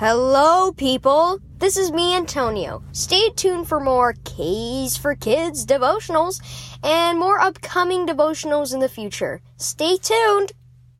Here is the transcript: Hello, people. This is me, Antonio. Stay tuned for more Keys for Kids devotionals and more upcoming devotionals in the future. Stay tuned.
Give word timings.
Hello, 0.00 0.70
people. 0.70 1.40
This 1.58 1.76
is 1.76 1.90
me, 1.90 2.14
Antonio. 2.14 2.84
Stay 2.92 3.30
tuned 3.30 3.66
for 3.66 3.80
more 3.80 4.14
Keys 4.22 4.96
for 4.96 5.16
Kids 5.16 5.66
devotionals 5.66 6.40
and 6.84 7.18
more 7.18 7.40
upcoming 7.40 8.06
devotionals 8.06 8.72
in 8.72 8.78
the 8.78 8.88
future. 8.88 9.40
Stay 9.56 9.96
tuned. 9.96 10.52